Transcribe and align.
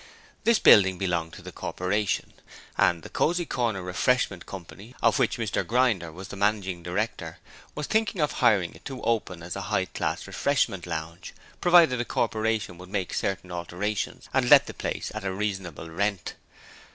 This 0.45 0.57
building 0.57 0.97
belonged 0.97 1.33
to 1.33 1.43
the 1.43 1.51
Corporation, 1.51 2.33
and 2.75 3.03
'The 3.03 3.11
Cosy 3.11 3.45
Corner 3.45 3.83
Refreshment 3.83 4.47
Coy.' 4.47 4.95
of 4.99 5.19
which 5.19 5.37
Mr 5.37 5.63
Grinder 5.63 6.11
was 6.11 6.29
the 6.29 6.35
managing 6.35 6.81
director, 6.81 7.37
was 7.75 7.85
thinking 7.85 8.19
of 8.19 8.31
hiring 8.31 8.73
it 8.73 8.83
to 8.85 9.03
open 9.03 9.43
as 9.43 9.55
a 9.55 9.61
high 9.69 9.85
class 9.85 10.25
refreshment 10.25 10.87
lounge, 10.87 11.35
provided 11.61 11.99
the 11.99 12.03
Corporation 12.05 12.79
would 12.79 12.89
make 12.89 13.13
certain 13.13 13.51
alterations 13.51 14.27
and 14.33 14.49
let 14.49 14.65
the 14.65 14.73
place 14.73 15.11
at 15.13 15.23
a 15.23 15.31
reasonable 15.31 15.87
rent. 15.91 16.33